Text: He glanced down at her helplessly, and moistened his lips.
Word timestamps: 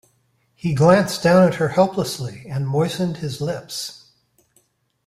He 0.55 0.73
glanced 0.73 1.21
down 1.21 1.47
at 1.47 1.55
her 1.57 1.67
helplessly, 1.67 2.47
and 2.49 2.67
moistened 2.67 3.17
his 3.17 3.39
lips. 3.39 4.09